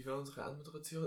Wie 0.00 0.06
war 0.06 0.16
unsere 0.16 0.42
Anmoderation? 0.44 1.06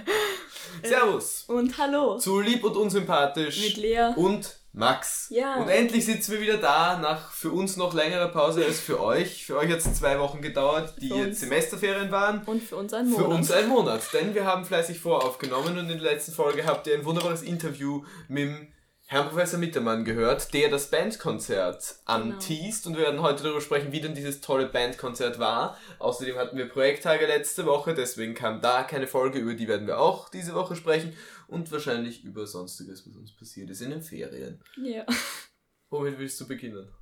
Servus! 0.82 1.44
Und 1.46 1.76
hallo. 1.76 2.16
Zu 2.16 2.40
lieb 2.40 2.64
und 2.64 2.74
unsympathisch. 2.74 3.60
Mit 3.60 3.76
Lea. 3.76 4.14
Und 4.16 4.60
Max. 4.72 5.26
Ja. 5.28 5.56
Und 5.56 5.68
endlich 5.68 6.06
sitzen 6.06 6.32
wir 6.32 6.40
wieder 6.40 6.56
da, 6.56 6.98
nach 6.98 7.30
für 7.32 7.50
uns 7.50 7.76
noch 7.76 7.92
längerer 7.92 8.28
Pause 8.28 8.64
als 8.64 8.80
für 8.80 8.98
euch. 9.02 9.44
Für 9.44 9.58
euch 9.58 9.70
hat 9.70 9.80
es 9.80 9.92
zwei 9.92 10.18
Wochen 10.18 10.40
gedauert, 10.40 10.94
die 11.02 11.08
Für 11.08 11.16
jetzt. 11.16 11.40
Semesterferien 11.40 12.10
waren. 12.10 12.44
Und 12.46 12.62
für 12.62 12.76
uns 12.76 12.94
ein 12.94 13.08
Für 13.08 13.20
Monat. 13.20 13.38
uns 13.40 13.50
ein 13.50 13.68
Monat, 13.68 14.00
denn 14.14 14.34
wir 14.34 14.46
haben 14.46 14.64
fleißig 14.64 14.98
voraufgenommen 15.00 15.76
und 15.76 15.90
in 15.90 16.00
der 16.00 16.10
letzten 16.12 16.32
Folge 16.32 16.64
habt 16.64 16.86
ihr 16.86 16.94
ein 16.94 17.04
wunderbares 17.04 17.42
Interview 17.42 18.04
mit 18.28 18.44
dem 18.44 18.68
Herrn 19.10 19.30
Professor 19.30 19.58
Mittermann 19.58 20.04
gehört, 20.04 20.52
der 20.52 20.68
das 20.68 20.90
Bandkonzert 20.90 21.98
anteast 22.04 22.86
und 22.86 22.94
wir 22.94 23.04
werden 23.04 23.22
heute 23.22 23.42
darüber 23.42 23.62
sprechen, 23.62 23.90
wie 23.90 24.02
denn 24.02 24.14
dieses 24.14 24.42
tolle 24.42 24.66
Bandkonzert 24.66 25.38
war. 25.38 25.78
Außerdem 25.98 26.36
hatten 26.36 26.58
wir 26.58 26.68
Projekttage 26.68 27.26
letzte 27.26 27.64
Woche, 27.64 27.94
deswegen 27.94 28.34
kam 28.34 28.60
da 28.60 28.82
keine 28.82 29.06
Folge, 29.06 29.38
über 29.38 29.54
die 29.54 29.66
werden 29.66 29.86
wir 29.86 29.98
auch 29.98 30.28
diese 30.28 30.54
Woche 30.54 30.76
sprechen 30.76 31.14
und 31.46 31.72
wahrscheinlich 31.72 32.22
über 32.22 32.46
sonstiges, 32.46 33.08
was 33.08 33.16
uns 33.16 33.34
passiert 33.34 33.70
ist 33.70 33.80
in 33.80 33.92
den 33.92 34.02
Ferien. 34.02 34.60
Ja. 34.76 35.06
Womit 35.88 36.18
willst 36.18 36.38
du 36.42 36.46
beginnen? 36.46 36.92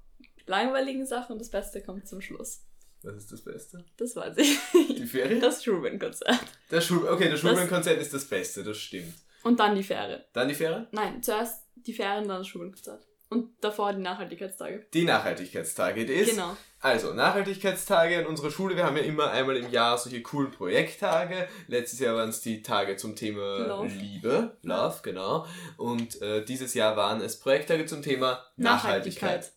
Langweiligen 0.47 1.07
Sachen 1.07 1.33
und 1.33 1.41
das 1.41 1.51
Beste 1.51 1.83
kommt 1.83 2.07
zum 2.07 2.21
Schluss. 2.21 2.63
Was 3.03 3.17
ist 3.17 3.33
das 3.33 3.43
Beste? 3.43 3.85
Das 3.97 4.15
weiß 4.15 4.37
ich. 4.37 4.61
Die 4.97 5.07
Ferien? 5.07 5.41
Das 5.41 5.65
Schulbandkonzert. 5.65 6.39
Schul 6.79 7.09
okay, 7.09 7.29
der 7.29 7.37
Schulbandkonzert 7.37 8.01
ist 8.01 8.15
das 8.15 8.27
Beste, 8.27 8.63
das 8.63 8.79
stimmt. 8.79 9.13
Und 9.43 9.59
dann 9.59 9.75
die 9.75 9.83
Ferien. 9.83 10.23
Dann 10.33 10.47
die 10.47 10.55
Ferien? 10.55 10.87
Nein, 10.93 11.21
zuerst 11.21 11.66
die 11.87 11.95
Ferien, 11.95 12.29
dann 12.29 12.39
das 12.39 12.47
Schulbandkonzert. 12.47 13.07
Und 13.29 13.51
davor 13.61 13.93
die 13.93 14.03
Nachhaltigkeitstage. 14.03 14.87
Die 14.95 15.05
Nachhaltigkeitstage. 15.05 16.07
Die 16.07 16.13
ist 16.13 16.31
Genau. 16.31 16.57
Also, 16.79 17.13
Nachhaltigkeitstage 17.13 18.21
in 18.21 18.27
unserer 18.27 18.53
Schule. 18.53 18.77
Wir 18.77 18.85
haben 18.85 18.97
ja 18.97 19.03
immer 19.03 19.31
einmal 19.33 19.57
im 19.57 19.69
Jahr 19.71 19.99
solche 19.99 20.23
coolen 20.23 20.53
Projekttage. 20.53 21.49
Letztes 21.67 21.99
Jahr 21.99 22.15
waren 22.15 22.29
es 22.29 22.41
die 22.41 22.63
Tage 22.63 22.97
zum 22.97 23.17
Thema 23.17 23.67
Love. 23.67 23.89
Liebe. 23.89 24.57
Love, 24.63 25.01
genau. 25.03 25.47
Und 25.77 26.23
äh, 26.23 26.45
dieses 26.45 26.75
Jahr 26.75 26.97
waren 26.97 27.21
es 27.21 27.41
Projekttage 27.41 27.87
zum 27.87 28.03
Thema 28.03 28.45
Nachhaltigkeit. 28.57 29.53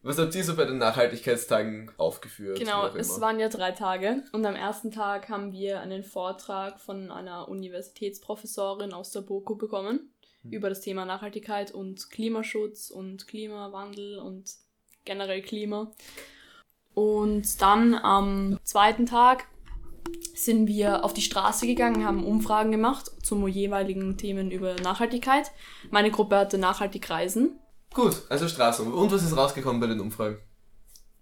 Was 0.00 0.18
habt 0.18 0.34
ihr 0.34 0.44
so 0.44 0.54
bei 0.54 0.66
den 0.66 0.76
Nachhaltigkeitstagen 0.78 1.90
aufgeführt? 1.96 2.58
Genau, 2.58 2.88
es 2.88 3.20
waren 3.22 3.40
ja 3.40 3.48
drei 3.48 3.72
Tage 3.72 4.22
und 4.32 4.44
am 4.44 4.54
ersten 4.54 4.90
Tag 4.90 5.30
haben 5.30 5.52
wir 5.52 5.80
einen 5.80 6.04
Vortrag 6.04 6.78
von 6.78 7.10
einer 7.10 7.48
Universitätsprofessorin 7.48 8.92
aus 8.92 9.12
der 9.12 9.22
BOKU 9.22 9.56
bekommen 9.56 10.13
Hm. 10.44 10.52
über 10.52 10.68
das 10.68 10.80
Thema 10.80 11.04
Nachhaltigkeit 11.04 11.72
und 11.72 12.10
Klimaschutz 12.10 12.90
und 12.90 13.26
Klimawandel 13.26 14.18
und 14.18 14.50
generell 15.04 15.42
Klima. 15.42 15.90
Und 16.94 17.60
dann 17.60 17.94
am 17.94 18.58
zweiten 18.62 19.06
Tag 19.06 19.46
sind 20.34 20.68
wir 20.68 21.04
auf 21.04 21.12
die 21.12 21.22
Straße 21.22 21.66
gegangen, 21.66 22.04
haben 22.04 22.24
Umfragen 22.24 22.70
gemacht 22.70 23.10
zu 23.22 23.48
jeweiligen 23.48 24.16
Themen 24.16 24.50
über 24.50 24.74
Nachhaltigkeit. 24.76 25.50
Meine 25.90 26.10
Gruppe 26.10 26.36
hatte 26.36 26.58
nachhaltig 26.58 27.08
reisen, 27.10 27.58
Gut, 27.94 28.22
also 28.28 28.48
Straßen. 28.48 28.92
Und 28.92 29.12
was 29.12 29.22
ist 29.22 29.36
rausgekommen 29.36 29.80
bei 29.80 29.86
den 29.86 30.00
Umfragen? 30.00 30.38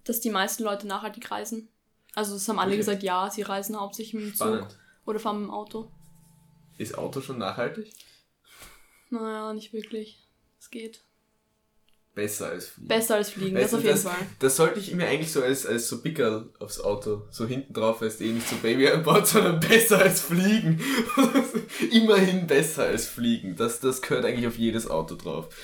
dass 0.05 0.19
die 0.21 0.31
meisten 0.31 0.65
Leute 0.65 0.87
nachhaltig 0.87 1.31
reisen. 1.31 1.69
Also 2.15 2.35
es 2.35 2.49
haben 2.49 2.59
alle 2.59 2.71
Okay. 2.71 2.79
gesagt, 2.79 3.03
ja, 3.05 3.31
sie 3.31 3.43
reisen 3.43 3.79
hauptsächlich 3.79 4.15
mit 4.15 4.23
dem 4.25 4.35
Zug. 4.35 4.49
Spannend. 4.49 4.79
Oder 5.07 5.21
fahren 5.21 5.39
mit 5.41 5.49
dem 5.49 5.55
Auto? 5.55 5.91
Ist 6.77 6.99
Auto 6.99 7.21
schon 7.21 7.39
nachhaltig? 7.39 7.93
Naja, 9.13 9.53
nicht 9.53 9.75
wirklich. 9.75 10.27
Es 10.59 10.71
geht. 10.71 11.05
Besser 12.15 12.49
als 12.49 12.69
Fliegen. 12.69 12.89
Besser 12.89 13.15
als 13.17 13.31
fliegen, 13.31 13.57
Weißt 13.57 13.73
das 13.73 13.75
auf 13.75 13.85
jeden 13.85 13.95
das, 13.95 14.03
Fall. 14.05 14.27
das 14.39 14.57
sollte 14.57 14.81
ich 14.81 14.95
mir 14.95 15.07
eigentlich 15.07 15.33
so 15.33 15.43
als, 15.43 15.67
als 15.67 15.89
so 15.89 16.03
Pickerl 16.03 16.51
aufs 16.59 16.81
Auto, 16.81 17.23
so 17.31 17.47
hinten 17.47 17.73
drauf, 17.73 18.01
weißt 18.03 18.21
du, 18.21 18.25
eh 18.25 18.33
nicht 18.33 18.49
so 18.49 18.57
Baby 18.57 18.89
einbaut, 18.89 19.27
sondern 19.29 19.61
besser 19.61 19.99
als 19.99 20.21
Fliegen. 20.23 20.83
Immerhin 21.91 22.47
besser 22.47 22.85
als 22.85 23.07
Fliegen. 23.07 23.57
Das, 23.57 23.81
das 23.81 24.01
gehört 24.03 24.25
eigentlich 24.25 24.47
auf 24.47 24.57
jedes 24.59 24.89
Auto 24.89 25.15
drauf. 25.15 25.55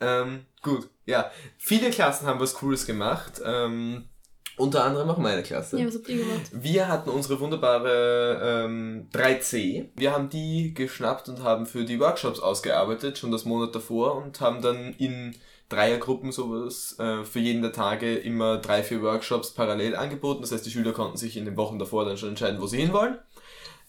Ähm, 0.00 0.46
gut, 0.62 0.88
ja. 1.06 1.30
Viele 1.58 1.90
Klassen 1.90 2.26
haben 2.26 2.40
was 2.40 2.54
Cooles 2.54 2.86
gemacht. 2.86 3.40
Ähm, 3.44 4.08
unter 4.56 4.84
anderem 4.84 5.10
auch 5.10 5.18
meine 5.18 5.42
Klasse. 5.42 5.80
Ja, 5.80 5.86
was 5.86 5.96
habt 5.96 6.08
ihr 6.08 6.18
gemacht? 6.18 6.50
Wir 6.52 6.88
hatten 6.88 7.10
unsere 7.10 7.40
wunderbare 7.40 8.64
ähm, 8.66 9.08
3C. 9.12 9.88
Wir 9.96 10.12
haben 10.12 10.28
die 10.28 10.74
geschnappt 10.74 11.28
und 11.28 11.42
haben 11.42 11.66
für 11.66 11.84
die 11.84 11.98
Workshops 11.98 12.40
ausgearbeitet, 12.40 13.18
schon 13.18 13.32
das 13.32 13.44
Monat 13.44 13.74
davor, 13.74 14.16
und 14.16 14.40
haben 14.40 14.62
dann 14.62 14.94
in 14.98 15.34
Dreiergruppen 15.68 16.30
sowas 16.30 16.96
äh, 16.98 17.24
für 17.24 17.40
jeden 17.40 17.62
der 17.62 17.72
Tage 17.72 18.14
immer 18.14 18.58
drei, 18.58 18.82
vier 18.82 19.02
Workshops 19.02 19.50
parallel 19.52 19.96
angeboten. 19.96 20.42
Das 20.42 20.52
heißt, 20.52 20.64
die 20.64 20.70
Schüler 20.70 20.92
konnten 20.92 21.16
sich 21.16 21.36
in 21.36 21.44
den 21.44 21.56
Wochen 21.56 21.78
davor 21.78 22.04
dann 22.04 22.18
schon 22.18 22.30
entscheiden, 22.30 22.60
wo 22.60 22.66
sie 22.66 22.80
hinwollen. 22.80 23.18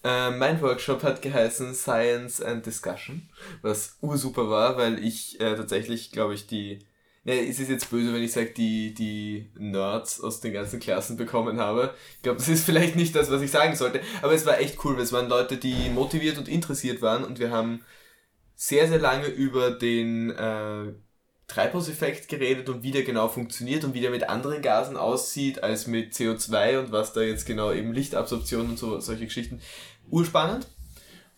Äh, 0.02 0.30
mein 0.30 0.60
Workshop 0.62 1.02
hat 1.02 1.22
geheißen 1.22 1.74
Science 1.74 2.40
and 2.40 2.64
Discussion, 2.64 3.28
was 3.62 3.98
ursuper 4.00 4.48
war, 4.48 4.76
weil 4.76 5.04
ich 5.04 5.40
äh, 5.40 5.54
tatsächlich, 5.56 6.12
glaube 6.12 6.34
ich, 6.34 6.46
die 6.46 6.80
es 7.26 7.58
ist 7.58 7.68
jetzt 7.68 7.90
böse, 7.90 8.14
wenn 8.14 8.22
ich 8.22 8.32
sage, 8.32 8.52
die, 8.52 8.94
die 8.94 9.50
Nerds 9.58 10.20
aus 10.20 10.40
den 10.40 10.52
ganzen 10.52 10.78
Klassen 10.78 11.16
bekommen 11.16 11.58
habe. 11.58 11.92
Ich 12.16 12.22
glaube, 12.22 12.38
das 12.38 12.48
ist 12.48 12.64
vielleicht 12.64 12.94
nicht 12.94 13.16
das, 13.16 13.30
was 13.30 13.42
ich 13.42 13.50
sagen 13.50 13.74
sollte. 13.74 14.00
Aber 14.22 14.32
es 14.32 14.46
war 14.46 14.60
echt 14.60 14.84
cool, 14.84 14.94
weil 14.96 15.02
es 15.02 15.12
waren 15.12 15.28
Leute, 15.28 15.56
die 15.56 15.90
motiviert 15.90 16.38
und 16.38 16.48
interessiert 16.48 17.02
waren 17.02 17.24
und 17.24 17.40
wir 17.40 17.50
haben 17.50 17.82
sehr, 18.54 18.88
sehr 18.88 19.00
lange 19.00 19.26
über 19.26 19.72
den 19.72 20.30
äh, 20.30 20.92
Treibhauseffekt 21.48 22.28
geredet 22.28 22.68
und 22.68 22.82
wie 22.82 22.92
der 22.92 23.02
genau 23.02 23.28
funktioniert 23.28 23.84
und 23.84 23.94
wie 23.94 24.00
der 24.00 24.10
mit 24.10 24.28
anderen 24.28 24.62
Gasen 24.62 24.96
aussieht 24.96 25.62
als 25.62 25.86
mit 25.86 26.12
CO2 26.12 26.78
und 26.78 26.92
was 26.92 27.12
da 27.12 27.22
jetzt 27.22 27.44
genau 27.46 27.72
eben 27.72 27.92
Lichtabsorption 27.92 28.70
und 28.70 28.78
so 28.78 29.00
solche 29.00 29.26
Geschichten. 29.26 29.60
Urspannend. 30.10 30.68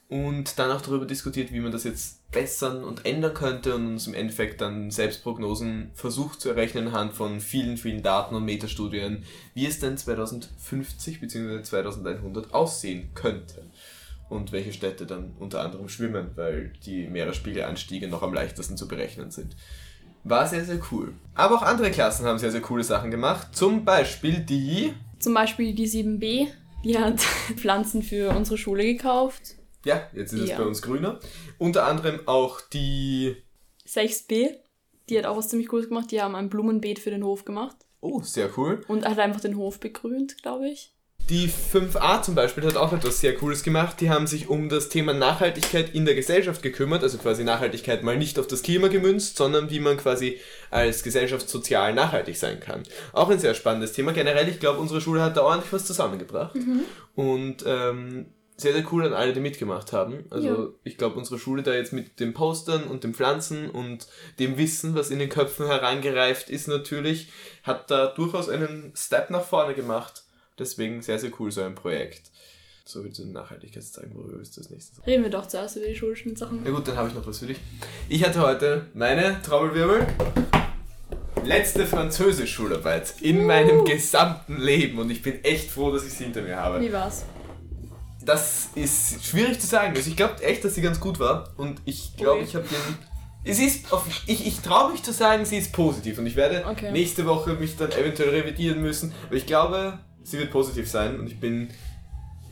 Und 0.09 0.59
dann 0.59 0.71
auch 0.71 0.81
darüber 0.81 1.05
diskutiert, 1.05 1.53
wie 1.53 1.61
man 1.61 1.73
das 1.73 1.85
jetzt 1.85 2.18
bessern 2.31 2.85
und 2.85 3.07
ändern 3.07 3.33
könnte 3.33 3.75
und 3.75 3.87
uns 3.87 4.07
im 4.07 4.15
Endeffekt 4.15 4.61
dann 4.61 4.91
Selbstprognosen 4.91 5.91
versucht 5.95 6.41
zu 6.41 6.51
errechnen 6.51 6.89
anhand 6.89 7.15
von 7.15 7.41
vielen, 7.41 7.79
vielen 7.79 8.03
Daten 8.03 8.35
und 8.35 8.45
Metastudien, 8.45 9.25
wie 9.55 9.67
es 9.67 9.79
denn 9.79 9.97
2050 9.97 11.21
bzw. 11.21 11.63
2100 11.63 12.53
aussehen 12.53 13.11
könnte. 13.15 13.65
Und 14.29 14.53
welche 14.53 14.75
Städte 14.75 15.07
dann 15.07 15.33
unter 15.39 15.63
anderem 15.63 15.89
schwimmen, 15.89 16.33
weil 16.35 16.75
die 16.85 17.07
Meeresspiegelanstiege 17.09 18.09
noch 18.09 18.23
am 18.23 18.35
leichtesten 18.35 18.77
zu 18.77 18.87
berechnen 18.87 19.31
sind. 19.31 19.57
War 20.23 20.47
sehr, 20.47 20.67
sehr 20.67 20.81
cool. 20.93 21.15
Aber 21.35 21.57
auch 21.57 21.63
andere 21.63 21.91
Klassen 21.91 22.27
haben 22.27 22.39
sehr, 22.39 22.51
sehr 22.51 22.61
coole 22.61 22.85
Sachen 22.85 23.11
gemacht. 23.11 23.57
Zum 23.57 23.87
Beispiel 23.87 24.41
die 24.41 24.93
Zum 25.19 25.33
Beispiel 25.33 25.75
die 25.75 25.89
7b, 25.89 26.49
die 26.85 26.99
hat 26.99 27.21
Pflanzen 27.57 28.03
für 28.03 28.37
unsere 28.37 28.59
Schule 28.59 28.85
gekauft. 28.85 29.55
Ja, 29.85 30.09
jetzt 30.15 30.33
ist 30.33 30.41
es 30.43 30.51
Ja. 30.51 30.59
bei 30.59 30.65
uns 30.65 30.83
grüner. 30.83 31.21
Unter 31.59 31.87
anderem 31.87 32.21
auch 32.27 32.61
die. 32.61 33.37
6b, 33.87 34.51
die 35.09 35.19
hat 35.19 35.27
auch 35.27 35.37
was 35.37 35.49
ziemlich 35.49 35.69
Cooles 35.69 35.89
gemacht. 35.89 36.11
Die 36.11 36.21
haben 36.21 36.35
ein 36.35 36.51
Blumenbeet 36.51 36.99
für 36.99 37.11
den 37.11 37.25
Hof 37.25 37.45
gemacht. 37.45 37.77
Oh, 38.01 38.21
sehr 38.23 38.51
cool. 38.57 38.83
Und 38.89 39.05
hat 39.07 39.19
einfach 39.19 39.41
den 39.41 39.57
Hof 39.57 39.81
begrünt, 39.81 40.43
glaube 40.43 40.69
ich. 40.69 40.95
Die 41.31 41.49
5a 41.51 42.23
zum 42.23 42.35
Beispiel 42.35 42.65
hat 42.65 42.77
auch 42.77 42.93
etwas 42.95 43.21
sehr 43.21 43.35
Cooles 43.35 43.63
gemacht. 43.63 44.01
Die 44.01 44.09
haben 44.09 44.27
sich 44.27 44.49
um 44.49 44.71
das 44.71 44.89
Thema 44.89 45.13
Nachhaltigkeit 45.13 45.95
in 45.95 46.07
der 46.07 46.15
Gesellschaft 46.15 46.63
gekümmert. 46.63 47.03
Also 47.03 47.19
quasi 47.19 47.45
Nachhaltigkeit 47.45 48.03
mal 48.03 48.17
nicht 48.17 48.39
auf 48.39 48.47
das 48.47 48.63
Klima 48.63 48.89
gemünzt, 48.89 49.37
sondern 49.37 49.69
wie 49.69 49.81
man 49.81 49.99
quasi 49.99 50.39
als 50.71 51.03
Gesellschaft 51.03 51.47
sozial 51.51 51.93
nachhaltig 51.93 52.37
sein 52.39 52.61
kann. 52.61 52.83
Auch 53.13 53.29
ein 53.29 53.39
sehr 53.39 53.53
spannendes 53.53 53.93
Thema. 53.93 54.13
Generell, 54.13 54.49
ich 54.49 54.59
glaube, 54.59 54.79
unsere 54.81 55.03
Schule 55.03 55.21
hat 55.21 55.37
da 55.37 55.43
ordentlich 55.43 55.71
was 55.73 55.85
zusammengebracht. 55.87 56.57
Und 57.15 57.57
ähm, 57.67 58.33
sehr, 58.61 58.73
sehr 58.73 58.85
cool 58.93 59.07
an 59.07 59.13
alle, 59.15 59.33
die 59.33 59.41
mitgemacht 59.41 59.93
haben. 59.93 60.25
Also 60.31 60.49
Ja. 60.49 60.69
ich 60.83 60.99
glaube, 60.99 61.17
unsere 61.17 61.39
Schule 61.39 61.63
da 61.63 61.73
jetzt 61.73 61.93
mit 61.93 62.19
den 62.19 62.35
Postern 62.35 62.85
und 62.85 63.05
den 63.05 63.15
Pflanzen 63.15 63.71
und 63.71 64.09
dem 64.41 64.59
Wissen, 64.59 64.97
was 64.97 65.11
in 65.11 65.21
den 65.21 65.29
Köpfen 65.29 65.67
herangereift 65.67 66.51
ist 66.51 66.67
natürlich, 66.67 67.29
hat 67.63 67.89
da 67.91 68.09
durchaus 68.09 68.49
einen 68.49 68.93
Step 68.97 69.31
nach 69.31 69.45
vorne 69.45 69.75
gemacht. 69.75 70.25
Deswegen 70.59 71.03
sehr, 71.03 71.21
sehr 71.21 71.31
cool 71.39 71.53
so 71.53 71.63
ein 71.63 71.77
Projekt. 71.77 72.33
So 72.85 73.05
wie 73.05 73.11
zu 73.13 73.23
den 73.23 73.33
Nachhaltigkeitstagen, 73.33 74.13
worüber 74.15 74.39
du 74.39 74.39
das 74.39 74.71
nächste 74.71 75.07
Reden 75.07 75.23
wir 75.23 75.31
doch 75.31 75.47
zuerst 75.47 75.77
über 75.77 75.87
die 75.87 75.95
schulischen 75.95 76.35
Sachen. 76.35 76.65
Ja 76.65 76.73
gut, 76.73 76.89
dann 76.89 76.97
habe 76.97 77.09
ich 77.09 77.15
noch 77.15 77.25
was 77.27 77.39
für 77.39 77.47
dich. 77.47 77.59
Ich 78.09 78.25
hatte 78.25 78.41
heute 78.41 78.87
meine 78.95 79.41
Trommelwirbel 79.43 80.05
letzte 81.45 81.87
Französisch-Schularbeit 81.87 83.15
in 83.21 83.45
meinem 83.47 83.85
gesamten 83.85 84.59
Leben 84.59 84.99
und 84.99 85.11
ich 85.11 85.23
bin 85.23 85.45
echt 85.45 85.71
froh, 85.71 85.93
dass 85.93 86.05
ich 86.05 86.15
sie 86.15 86.25
hinter 86.25 86.43
mir 86.43 86.57
habe. 86.57 86.81
Wie 86.81 86.93
war's? 86.93 87.25
Das 88.29 88.69
ist 88.75 89.25
schwierig 89.25 89.59
zu 89.59 89.67
sagen. 89.67 89.97
Also 89.97 90.11
ich 90.11 90.17
glaube 90.17 90.43
echt, 90.43 90.63
dass 90.63 90.75
sie 90.75 90.83
ganz 90.83 91.01
gut 91.01 91.19
war. 91.19 91.49
Und 91.57 91.81
ich 91.87 92.15
glaube, 92.15 92.43
ich 92.43 92.55
habe 92.55 92.67
den. 92.69 92.99
Es 93.43 93.59
ist 93.59 93.91
auf, 93.91 94.05
ich, 94.27 94.47
ich 94.47 94.61
traue 94.61 94.93
mich 94.93 95.03
zu 95.03 95.15
sagen, 95.15 95.47
sie 95.47 95.57
ist 95.57 95.73
positiv. 95.73 96.19
Und 96.19 96.27
ich 96.27 96.37
werde 96.37 96.67
Okay. 96.67 96.93
nächste 96.93 97.25
Woche 97.25 97.55
mich 97.55 97.77
dann 97.79 97.91
eventuell 97.91 98.29
revidieren 98.29 98.83
müssen. 98.83 99.15
Aber 99.27 99.37
ich 99.37 99.47
glaube, 99.47 99.99
sie 100.25 100.39
wird 100.39 100.51
positiv 100.51 100.91
sein. 100.91 101.19
Und 101.19 101.29
ich 101.29 101.41
bin 101.41 101.69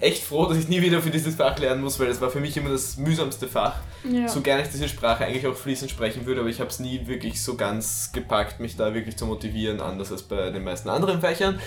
echt 0.01 0.23
froh, 0.23 0.47
dass 0.47 0.57
ich 0.57 0.69
nie 0.69 0.81
wieder 0.81 1.03
für 1.03 1.11
dieses 1.11 1.35
Fach 1.35 1.59
lernen 1.59 1.83
muss, 1.83 2.01
weil 2.01 2.07
das 2.07 2.23
war 2.23 2.31
für 2.31 2.41
mich 2.41 2.57
immer 2.57 2.71
das 2.71 2.97
mühsamste 2.97 3.47
Fach. 3.47 3.77
Ja. 4.11 4.29
So 4.29 4.41
gerne 4.41 4.63
ich 4.63 4.69
diese 4.69 4.89
Sprache 4.89 5.27
eigentlich 5.27 5.47
auch 5.47 5.57
fließend 5.57 5.91
sprechen 5.91 6.25
würde, 6.25 6.41
aber 6.41 6.49
ich 6.49 6.61
habe 6.61 6.71
es 6.71 6.79
nie 6.79 7.07
wirklich 7.07 7.43
so 7.43 7.55
ganz 7.55 8.13
gepackt, 8.13 8.61
mich 8.61 8.77
da 8.77 8.95
wirklich 8.95 9.19
zu 9.19 9.27
motivieren, 9.27 9.81
anders 9.83 10.11
als 10.11 10.23
bei 10.23 10.49
den 10.49 10.65
meisten 10.65 10.89
anderen 10.89 11.21
Fächern. 11.21 11.61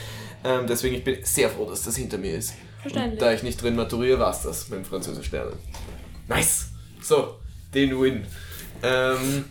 Ähm, 0.43 0.65
deswegen 0.67 0.95
ich 0.95 1.03
bin 1.03 1.17
sehr 1.23 1.49
froh, 1.49 1.65
dass 1.69 1.83
das 1.83 1.95
hinter 1.95 2.17
mir 2.17 2.33
ist. 2.33 2.53
Verständlich. 2.81 3.19
Da 3.19 3.33
ich 3.33 3.43
nicht 3.43 3.61
drin 3.61 3.75
maturiere, 3.75 4.19
war's 4.19 4.43
das 4.43 4.69
mit 4.69 4.79
dem 4.79 4.85
Französisch 4.85 5.31
lernen. 5.31 5.57
Nice! 6.27 6.67
So, 7.01 7.35
den 7.73 7.99
Win. 7.99 8.25
Ähm, 8.83 9.45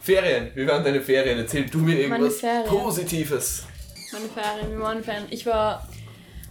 Ferien. 0.00 0.50
Wie 0.54 0.66
waren 0.66 0.82
deine 0.82 1.00
Ferien? 1.00 1.38
Erzähl 1.38 1.66
du 1.66 1.78
mir 1.78 2.00
irgendwas 2.00 2.40
Ferien. 2.40 2.66
Positives. 2.66 3.64
Meine 4.12 4.28
Ferien, 4.28 4.76
wie 4.76 4.80
waren 4.80 5.02
Ferien? 5.04 5.26
Ich 5.30 5.44
war 5.46 5.86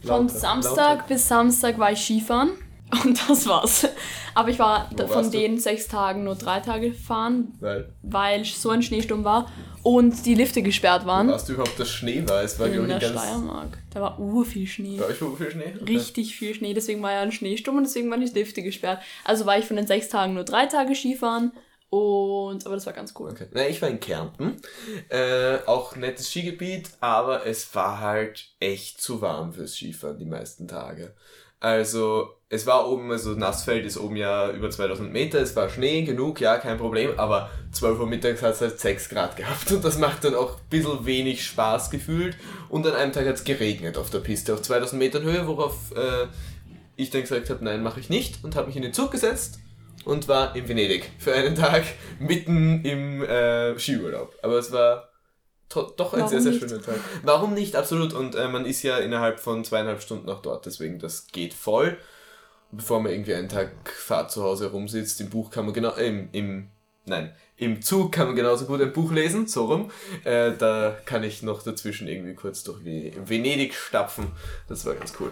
von 0.05 0.27
Lauter, 0.27 0.39
Samstag 0.39 0.77
lauter. 0.77 1.05
bis 1.07 1.27
Samstag 1.27 1.79
war 1.79 1.91
ich 1.91 1.99
Skifahren. 1.99 2.51
Und 3.03 3.29
das 3.29 3.47
war's. 3.47 3.87
Aber 4.33 4.49
ich 4.49 4.59
war 4.59 4.89
Wo 4.95 5.07
von 5.07 5.23
du? 5.25 5.31
den 5.31 5.59
sechs 5.59 5.87
Tagen 5.87 6.23
nur 6.23 6.35
drei 6.35 6.59
Tage 6.61 6.91
gefahren, 6.91 7.53
Weil, 7.59 7.93
weil 8.01 8.45
so 8.45 8.69
ein 8.69 8.81
Schneesturm 8.81 9.23
war 9.23 9.51
und 9.83 10.25
die 10.25 10.35
Lifte 10.35 10.61
gesperrt 10.61 11.05
waren. 11.05 11.27
warst 11.27 11.49
du 11.49 11.53
überhaupt 11.53 11.79
das 11.79 11.89
Schnee 11.89 12.23
war? 12.27 12.43
Es 12.43 12.59
war, 12.59 12.67
in 12.67 12.87
der 12.87 12.99
ganz. 12.99 13.19
Steiermark. 13.19 13.77
Da 13.93 14.01
war 14.01 14.19
ur 14.19 14.45
viel 14.45 14.67
Schnee. 14.67 14.97
Bei 14.97 15.05
euch 15.05 15.21
war 15.21 15.35
viel 15.35 15.51
Schnee? 15.51 15.73
Okay. 15.81 15.97
Richtig 15.97 16.35
viel 16.35 16.53
Schnee, 16.53 16.73
deswegen 16.73 17.01
war 17.01 17.11
ja 17.11 17.21
ein 17.21 17.31
Schneesturm 17.31 17.77
und 17.77 17.83
deswegen 17.83 18.09
waren 18.09 18.21
die 18.21 18.27
Lifte 18.27 18.61
gesperrt. 18.63 19.01
Also 19.25 19.45
war 19.45 19.57
ich 19.57 19.65
von 19.65 19.75
den 19.75 19.87
sechs 19.87 20.07
Tagen 20.09 20.33
nur 20.33 20.43
drei 20.45 20.65
Tage 20.67 20.95
Skifahren 20.95 21.51
und 21.89 22.65
aber 22.65 22.75
das 22.75 22.85
war 22.85 22.93
ganz 22.93 23.13
cool. 23.17 23.31
Okay. 23.31 23.47
Na, 23.51 23.67
ich 23.67 23.81
war 23.81 23.89
in 23.89 23.99
Kärnten. 23.99 24.57
Äh, 25.09 25.57
auch 25.65 25.95
nettes 25.95 26.29
Skigebiet, 26.29 26.89
aber 26.99 27.45
es 27.45 27.73
war 27.75 27.99
halt 27.99 28.49
echt 28.59 29.01
zu 29.01 29.21
warm 29.21 29.53
fürs 29.53 29.73
Skifahren 29.75 30.19
die 30.19 30.25
meisten 30.25 30.67
Tage. 30.67 31.13
Also, 31.59 32.35
es 32.49 32.65
war 32.65 32.89
oben, 32.89 33.11
also 33.11 33.31
Nassfeld 33.31 33.85
ist 33.85 33.97
oben 33.97 34.15
ja 34.15 34.51
über 34.51 34.69
2000 34.69 35.11
Meter, 35.11 35.39
es 35.39 35.55
war 35.55 35.69
Schnee 35.69 36.03
genug, 36.03 36.39
ja, 36.39 36.57
kein 36.57 36.77
Problem, 36.77 37.11
aber 37.17 37.49
12 37.73 37.99
Uhr 37.99 38.07
mittags 38.07 38.41
hat 38.41 38.53
es 38.53 38.61
halt 38.61 38.79
6 38.79 39.09
Grad 39.09 39.35
gehabt 39.35 39.69
und 39.71 39.83
das 39.83 39.97
macht 39.97 40.23
dann 40.23 40.33
auch 40.33 40.53
ein 40.53 40.69
bisschen 40.69 41.05
wenig 41.05 41.45
Spaß 41.45 41.89
gefühlt. 41.89 42.37
Und 42.69 42.87
an 42.87 42.93
einem 42.93 43.11
Tag 43.11 43.27
hat 43.27 43.35
es 43.35 43.43
geregnet 43.43 43.97
auf 43.97 44.09
der 44.09 44.19
Piste 44.19 44.53
auf 44.53 44.61
2000 44.61 44.97
Metern 44.97 45.23
Höhe, 45.23 45.45
worauf 45.45 45.91
äh, 45.95 46.27
ich 46.95 47.09
dann 47.09 47.21
gesagt 47.21 47.49
habe, 47.49 47.63
nein, 47.65 47.83
mache 47.83 47.99
ich 47.99 48.09
nicht 48.09 48.43
und 48.43 48.55
habe 48.55 48.67
mich 48.67 48.77
in 48.77 48.81
den 48.81 48.93
Zug 48.93 49.11
gesetzt 49.11 49.59
und 50.05 50.29
war 50.29 50.55
in 50.55 50.69
Venedig 50.69 51.11
für 51.19 51.33
einen 51.33 51.55
Tag 51.55 51.83
mitten 52.19 52.85
im 52.85 53.23
äh, 53.23 53.77
Skiurlaub. 53.77 54.33
Aber 54.41 54.57
es 54.57 54.71
war 54.71 55.09
doch 55.69 56.13
ein 56.13 56.21
Warum 56.21 56.29
sehr, 56.29 56.41
sehr 56.41 56.53
nicht? 56.53 56.61
schöner 56.61 56.81
Tag. 56.81 56.95
Warum 57.23 57.53
nicht? 57.53 57.75
Absolut. 57.75 58.13
Und 58.13 58.35
äh, 58.35 58.47
man 58.47 58.65
ist 58.65 58.83
ja 58.83 58.99
innerhalb 58.99 59.41
von 59.41 59.65
zweieinhalb 59.65 60.01
Stunden 60.01 60.29
auch 60.29 60.41
dort, 60.41 60.65
deswegen 60.65 60.97
das 60.97 61.27
geht 61.27 61.53
voll. 61.53 61.97
Bevor 62.71 63.01
man 63.01 63.11
irgendwie 63.11 63.33
einen 63.33 63.49
Tag 63.49 63.71
Fahrt 63.89 64.31
zu 64.31 64.43
Hause 64.43 64.71
rumsitzt, 64.71 65.21
im 65.21 65.29
Buch 65.29 65.49
kann 65.51 65.65
man 65.65 65.73
genau, 65.73 65.95
äh, 65.95 66.07
im, 66.07 66.29
im, 66.33 66.67
nein, 67.05 67.33
im 67.55 67.81
Zug 67.81 68.11
kann 68.11 68.27
man 68.27 68.35
genauso 68.35 68.65
gut 68.65 68.81
ein 68.81 68.91
Buch 68.93 69.11
lesen, 69.11 69.47
so 69.47 69.65
rum. 69.65 69.89
Äh, 70.25 70.51
da 70.57 70.97
kann 71.05 71.23
ich 71.23 71.41
noch 71.43 71.63
dazwischen 71.63 72.07
irgendwie 72.07 72.33
kurz 72.35 72.63
durch 72.63 72.83
Ve- 72.83 73.13
Venedig 73.25 73.73
stapfen. 73.73 74.27
Das 74.67 74.85
war 74.85 74.95
ganz 74.95 75.13
cool. 75.19 75.31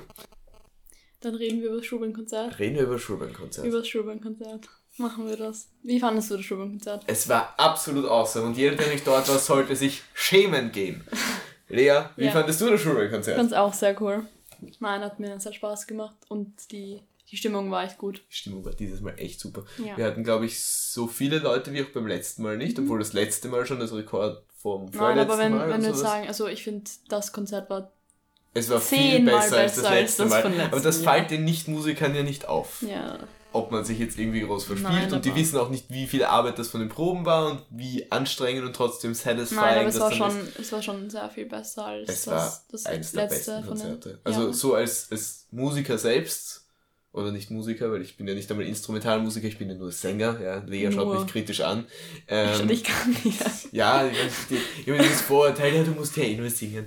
Dann 1.21 1.35
reden 1.35 1.61
wir 1.61 1.67
über 1.69 1.77
das 1.77 1.85
Schubin-Konzert. 1.85 2.59
Reden 2.59 2.75
wir 2.75 2.83
über 2.83 2.99
Schulbahnkonzert. 2.99 3.65
Über 3.65 3.79
das 3.79 3.87
Schubin-Konzert. 3.87 4.69
Machen 4.97 5.27
wir 5.27 5.35
das. 5.35 5.67
Wie 5.83 5.99
fandest 5.99 6.31
du 6.31 6.37
das 6.37 6.45
Schubin-Konzert? 6.45 7.03
Es 7.07 7.27
war 7.27 7.53
absolut 7.57 8.05
awesome 8.05 8.45
und 8.45 8.57
jeder, 8.57 8.75
der 8.77 8.87
nicht 8.87 9.05
dort 9.05 9.27
war, 9.27 9.39
sollte 9.39 9.75
sich 9.75 10.03
schämen 10.13 10.71
gehen. 10.71 11.03
Lea, 11.67 12.03
wie 12.15 12.25
Ja. 12.25 12.31
fandest 12.31 12.61
du 12.61 12.69
das 12.69 12.75
Ich 12.79 12.83
Schulbank-Konzert? 12.83 13.37
fand's 13.37 13.53
auch 13.53 13.73
sehr 13.73 13.99
cool. 14.01 14.25
Nein, 14.79 15.01
hat 15.01 15.19
mir 15.19 15.37
sehr 15.39 15.51
Spaß 15.51 15.85
gemacht 15.87 16.15
und 16.29 16.71
die, 16.71 17.01
die 17.35 17.39
Stimmung 17.39 17.69
war 17.69 17.83
echt 17.83 17.97
gut. 17.97 18.21
Die 18.31 18.35
Stimmung 18.35 18.63
war 18.63 18.71
dieses 18.71 19.01
Mal 19.01 19.13
echt 19.17 19.41
super. 19.41 19.65
Ja. 19.77 19.97
Wir 19.97 20.05
hatten, 20.05 20.23
glaube 20.23 20.45
ich, 20.45 20.63
so 20.63 21.05
viele 21.05 21.39
Leute 21.39 21.73
wie 21.73 21.83
auch 21.83 21.89
beim 21.89 22.07
letzten 22.07 22.43
Mal 22.43 22.55
nicht, 22.55 22.79
obwohl 22.79 22.99
das 22.99 23.11
letzte 23.11 23.49
Mal 23.49 23.65
schon 23.65 23.77
das 23.81 23.91
Rekord 23.93 24.41
vom 24.57 24.85
Nein, 24.85 24.93
vorletzten 24.93 25.31
aber 25.31 25.37
wenn, 25.43 25.51
Mal 25.57 25.69
wenn 25.69 25.81
wir 25.81 25.89
jetzt 25.89 25.99
sagen, 25.99 26.27
also 26.29 26.47
ich 26.47 26.63
finde, 26.63 26.89
das 27.09 27.33
Konzert 27.33 27.69
war. 27.69 27.91
Es 28.53 28.69
war 28.69 28.79
viel 28.79 28.97
zehnmal 29.17 29.41
besser 29.41 29.57
als 29.57 29.75
das 29.75 29.83
besser 29.83 29.89
als 29.89 30.01
letzte 30.17 30.23
das 30.23 30.31
Mal. 30.31 30.61
aber 30.71 30.79
das 30.79 31.03
Jahr. 31.03 31.13
fällt 31.13 31.31
den 31.31 31.43
Nicht-Musikern 31.43 32.15
ja 32.15 32.23
nicht 32.23 32.47
auf, 32.47 32.81
Ja. 32.83 33.19
ob 33.51 33.69
man 33.71 33.83
sich 33.83 33.99
jetzt 33.99 34.17
irgendwie 34.17 34.39
groß 34.41 34.63
verspielt. 34.63 34.93
Nein, 34.93 35.13
und 35.13 35.25
die 35.25 35.35
wissen 35.35 35.57
auch 35.59 35.69
nicht, 35.69 35.89
wie 35.89 36.07
viel 36.07 36.23
Arbeit 36.23 36.57
das 36.57 36.69
von 36.69 36.79
den 36.79 36.87
Proben 36.87 37.25
war 37.25 37.51
und 37.51 37.63
wie 37.69 38.09
anstrengend 38.13 38.65
und 38.65 38.73
trotzdem 38.73 39.13
satisfying 39.13 39.59
Nein, 39.59 39.79
aber 39.79 39.87
es 39.89 39.95
das 39.95 40.03
war, 40.03 40.11
schon, 40.13 40.39
ist. 40.47 40.57
es 40.59 40.71
war 40.71 40.81
schon 40.81 41.09
sehr 41.09 41.29
viel 41.29 41.45
besser 41.47 41.85
als 41.85 42.09
Es 42.09 42.23
das, 42.23 42.33
war 42.33 42.61
das 42.71 42.85
eines 42.85 43.11
der 43.11 43.23
letzte 43.23 43.51
besten 43.51 43.67
von 43.67 43.77
den. 43.77 43.87
Konzerte. 43.91 44.19
Also 44.23 44.47
ja. 44.47 44.53
so 44.53 44.73
als, 44.75 45.11
als 45.11 45.47
Musiker 45.51 45.97
selbst, 45.97 46.64
oder 47.15 47.31
nicht 47.31 47.50
Musiker, 47.50 47.91
weil 47.91 48.01
ich 48.01 48.17
bin 48.17 48.27
ja 48.27 48.33
nicht 48.33 48.50
einmal 48.51 48.65
Instrumentalmusiker, 48.65 49.47
ich 49.47 49.57
bin 49.57 49.69
ja 49.69 49.75
nur 49.75 49.91
Sänger, 49.91 50.39
ja, 50.41 50.57
Lea 50.65 50.91
schaut 50.91 51.17
mich 51.21 51.31
kritisch 51.31 51.62
an. 51.62 51.85
ich, 51.88 52.23
Ähm, 52.27 52.69
ich 52.69 52.83
kann 52.83 53.15
nicht. 53.23 53.41
ja, 53.71 54.06
ich 54.06 54.17
weiß, 54.19 54.33
die- 54.50 54.89
immer 54.89 54.97
dieses 55.01 55.21
Vorurteil, 55.21 55.73
ja, 55.75 55.83
du 55.83 55.91
musst 55.91 56.15
ja 56.17 56.23
eh 56.23 56.35
nur 56.35 56.50
singen. 56.50 56.85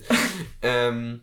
ähm, 0.63 1.23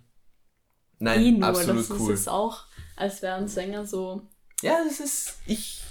nein, 1.00 1.22
eh 1.24 1.31
nur, 1.31 1.48
absolut 1.50 1.78
das 1.90 1.90
cool. 1.92 2.13
ist 2.13 2.19
jetzt 2.22 2.30
auch, 2.30 2.63
als 2.96 3.22
wären 3.22 3.48
Sänger 3.48 3.86
so. 3.86 4.22
Ja, 4.62 4.80
das 4.84 5.00
ist, 5.00 5.36
ich, 5.46 5.84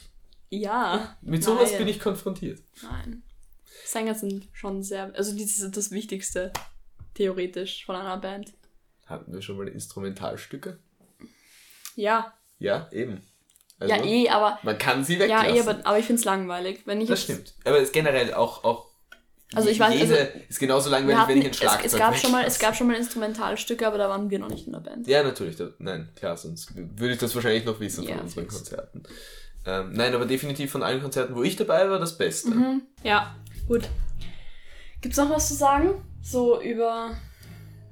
Ja. 0.50 1.17
mit 1.22 1.44
sowas 1.44 1.70
nein. 1.70 1.78
bin 1.78 1.88
ich 1.88 2.00
konfrontiert. 2.00 2.60
Nein. 2.82 3.22
Sänger 3.87 4.14
sind 4.17 4.49
schon 4.52 4.82
sehr. 4.82 5.14
Also, 5.14 5.32
das 5.32 5.58
ist 5.58 5.76
das 5.76 5.90
Wichtigste, 5.93 6.52
theoretisch, 7.14 7.84
von 7.84 7.94
einer 7.94 8.17
Band. 8.17 8.55
Hatten 9.06 9.32
wir 9.32 9.40
schon 9.43 9.56
mal 9.58 9.69
Instrumentalstücke? 9.69 10.78
Ja. 11.94 12.32
Ja, 12.64 12.88
eben. 12.93 13.20
Also, 13.78 13.94
ja, 13.94 14.05
eh, 14.05 14.28
aber. 14.28 14.58
Man 14.62 14.78
kann 14.78 15.05
sie 15.05 15.14
Ja, 15.14 15.20
weglassen. 15.20 15.56
eh, 15.56 15.61
aber, 15.61 15.87
aber 15.87 15.99
ich 15.99 16.06
finde 16.06 16.20
es 16.20 16.25
langweilig. 16.25 16.82
Wenn 16.87 17.00
ich 17.00 17.08
das 17.08 17.22
stimmt. 17.22 17.55
Aber 17.64 17.76
es 17.78 17.84
ist 17.84 17.93
generell 17.93 18.32
auch, 18.34 18.64
auch 18.64 18.87
Also 19.55 19.69
ich 19.69 19.78
weiß, 19.78 19.94
jede 19.94 20.19
also 20.19 20.38
ist 20.49 20.58
genauso 20.61 20.90
langweilig, 20.90 21.19
hatten, 21.19 21.28
wenn 21.31 21.38
ich 21.38 21.44
ein 21.46 21.50
es, 21.50 21.56
Schlagzeug 21.58 21.84
es, 21.93 21.99
gab 21.99 22.16
schon 22.16 22.32
mal, 22.32 22.44
es 22.44 22.58
gab 22.58 22.75
schon 22.76 22.87
mal 22.87 22.96
Instrumentalstücke, 22.96 23.87
aber 23.87 23.99
da 23.99 24.08
waren 24.08 24.31
wir 24.31 24.38
noch 24.38 24.49
nicht 24.49 24.66
in 24.66 24.72
der 24.72 24.81
Band. 24.81 25.06
Ja, 25.06 25.22
natürlich. 25.22 25.56
Da, 25.56 25.70
nein, 25.78 26.08
klar, 26.16 26.37
sonst 26.37 26.75
würde 26.75 27.12
ich 27.14 27.19
das 27.19 27.34
wahrscheinlich 27.34 27.64
noch 27.64 27.78
wissen 27.81 28.05
Ja, 28.05 28.14
von 28.14 28.22
unseren 28.25 28.44
fix. 28.44 28.56
Konzerten. 28.56 29.02
Ähm, 29.67 29.93
nein, 29.93 30.14
aber 30.14 30.26
definitiv 30.26 30.70
von 30.70 30.82
allen 30.82 31.02
Konzerten, 31.02 31.34
wo 31.34 31.43
ich 31.43 31.56
dabei 31.56 31.88
war, 31.90 31.99
das 31.99 32.17
Beste. 32.17 32.50
Mhm. 32.50 32.82
Ja, 33.02 33.34
gut. 33.69 33.88
Gibt's 35.00 35.19
noch 35.19 35.31
was 35.31 35.49
zu 35.49 35.55
sagen? 35.55 36.02
So 36.22 36.60
über. 36.62 37.10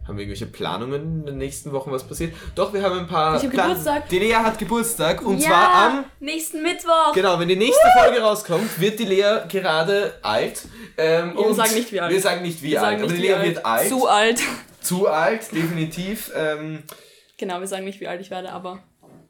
Haben 0.07 0.17
wir 0.17 0.25
irgendwelche 0.25 0.47
Planungen 0.47 1.21
in 1.21 1.27
den 1.27 1.39
nächsten 1.39 1.71
Wochen, 1.71 1.93
was 1.93 2.03
passiert? 2.03 2.35
Doch, 2.57 2.73
wir 2.75 2.83
haben 2.83 2.99
ein 2.99 3.07
paar 3.07 3.37
Ich 3.37 3.45
hab 3.45 3.53
Plan- 3.53 3.69
Geburtstag. 3.69 4.09
Die 4.09 4.19
Lea 4.19 4.35
hat 4.35 4.59
Geburtstag 4.59 5.23
und 5.23 5.39
ja, 5.39 5.49
zwar 5.49 5.75
am... 5.75 6.05
nächsten 6.19 6.61
Mittwoch. 6.63 7.13
Genau, 7.15 7.39
wenn 7.39 7.47
die 7.49 7.55
nächste 7.57 7.87
Folge 7.97 8.21
rauskommt, 8.21 8.81
wird 8.81 8.99
die 8.99 9.05
Lea 9.05 9.43
gerade 9.49 10.15
alt. 10.23 10.63
Ähm, 10.99 11.35
Wir 11.37 11.55
sagen 11.55 11.75
nicht, 11.75 11.93
wie 11.93 12.01
alt. 12.01 12.13
Wir 12.13 12.21
sagen 12.21 12.43
nicht, 12.43 12.63
wie 12.63 12.71
Wir 12.73 12.83
alt. 12.83 12.99
aber 13.01 13.13
die 13.13 13.21
Lea 13.21 13.37
wird 13.43 13.65
alt. 13.65 13.89
Zu 13.89 14.09
alt. 14.09 14.41
Zu 14.81 15.07
alt, 15.09 15.53
definitiv. 15.53 16.33
Ähm, 16.37 16.83
Genau, 17.39 17.61
wir 17.61 17.67
sagen 17.69 17.85
nicht, 17.85 18.01
wie 18.01 18.09
alt 18.09 18.21
ich 18.21 18.31
werde, 18.31 18.51
aber 18.53 18.81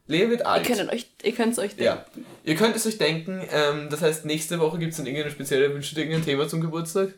Lea 0.06 0.28
wird 0.30 0.40
ihr 0.40 0.46
alt. 0.46 0.66
könnt 0.66 0.90
euch, 0.92 1.06
ihr 1.22 1.32
könnt's 1.32 1.58
euch 1.58 1.76
denken. 1.76 1.84
Ja. 1.84 2.04
Ihr 2.44 2.56
könnt 2.56 2.76
es 2.76 2.86
euch 2.86 2.98
denken, 2.98 3.42
ähm, 3.52 3.88
das 3.90 4.00
heißt, 4.02 4.24
nächste 4.24 4.58
Woche 4.58 4.78
gibt 4.78 4.92
es 4.92 4.96
dann 4.98 5.06
irgendeine 5.06 5.30
spezielle, 5.32 5.72
wünscht 5.72 5.92
ihr 5.96 5.98
irgendein 6.04 6.24
Thema 6.24 6.48
zum 6.48 6.60
Geburtstag? 6.62 7.10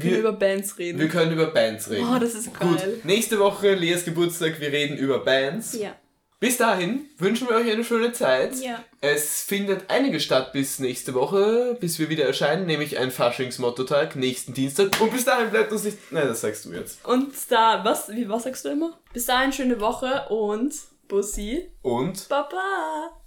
Wir 0.00 0.10
können 0.10 0.12
Wir, 0.12 0.18
über 0.20 0.32
Bands 0.32 0.78
reden. 0.78 0.98
wir 1.00 1.08
können 1.08 1.32
über 1.32 1.46
Bands 1.46 1.90
reden. 1.90 2.06
oh, 2.14 2.18
das 2.18 2.34
ist 2.34 2.58
Gut, 2.58 2.78
geil. 2.78 3.00
nächste 3.04 3.38
Woche 3.38 3.74
Leas 3.74 4.04
Geburtstag, 4.04 4.60
wir 4.60 4.70
reden 4.72 4.96
über 4.96 5.18
Bands. 5.20 5.74
Ja. 5.78 5.94
Bis 6.40 6.56
dahin 6.56 7.06
wünschen 7.18 7.48
wir 7.48 7.56
euch 7.56 7.68
eine 7.68 7.82
schöne 7.82 8.12
Zeit. 8.12 8.54
Ja. 8.62 8.84
Es 9.00 9.42
findet 9.42 9.90
einige 9.90 10.20
statt 10.20 10.52
bis 10.52 10.78
nächste 10.78 11.14
Woche, 11.14 11.76
bis 11.80 11.98
wir 11.98 12.10
wieder 12.10 12.24
erscheinen, 12.26 12.64
nämlich 12.66 12.96
ein 12.96 13.10
Faschings-Motto-Tag 13.10 14.14
nächsten 14.14 14.54
Dienstag. 14.54 15.00
Und 15.00 15.10
bis 15.12 15.24
dahin 15.24 15.50
bleibt 15.50 15.72
uns 15.72 15.82
nicht. 15.82 15.98
Nein, 16.12 16.28
das 16.28 16.40
sagst 16.42 16.64
du 16.66 16.72
jetzt. 16.72 17.04
Und 17.04 17.32
da, 17.48 17.84
was, 17.84 18.08
wie, 18.10 18.28
was 18.28 18.44
sagst 18.44 18.64
du 18.64 18.68
immer? 18.68 18.96
Bis 19.12 19.26
dahin, 19.26 19.52
schöne 19.52 19.80
Woche 19.80 20.28
und 20.28 20.72
Bussi. 21.08 21.70
Und 21.82 22.28
Baba. 22.28 23.18